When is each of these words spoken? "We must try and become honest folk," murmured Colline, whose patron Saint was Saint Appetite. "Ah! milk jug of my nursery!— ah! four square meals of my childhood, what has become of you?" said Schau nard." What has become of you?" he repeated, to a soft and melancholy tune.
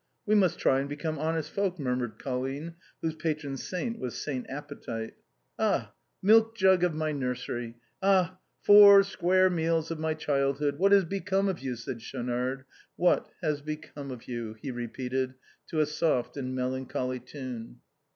"We 0.25 0.33
must 0.33 0.57
try 0.57 0.79
and 0.79 0.89
become 0.89 1.19
honest 1.19 1.51
folk," 1.51 1.77
murmured 1.77 2.17
Colline, 2.17 2.73
whose 3.03 3.13
patron 3.13 3.55
Saint 3.55 3.99
was 3.99 4.17
Saint 4.19 4.49
Appetite. 4.49 5.13
"Ah! 5.59 5.93
milk 6.23 6.55
jug 6.55 6.83
of 6.83 6.95
my 6.95 7.11
nursery!— 7.11 7.77
ah! 8.01 8.39
four 8.63 9.03
square 9.03 9.47
meals 9.47 9.91
of 9.91 9.99
my 9.99 10.15
childhood, 10.15 10.79
what 10.79 10.91
has 10.91 11.05
become 11.05 11.47
of 11.47 11.59
you?" 11.59 11.75
said 11.75 12.01
Schau 12.01 12.23
nard." 12.23 12.65
What 12.95 13.29
has 13.43 13.61
become 13.61 14.09
of 14.09 14.27
you?" 14.27 14.55
he 14.63 14.71
repeated, 14.71 15.35
to 15.67 15.81
a 15.81 15.85
soft 15.85 16.35
and 16.35 16.55
melancholy 16.55 17.19
tune. 17.19 17.79